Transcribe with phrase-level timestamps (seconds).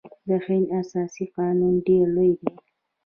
[0.27, 2.51] د هند اساسي قانون ډیر لوی دی.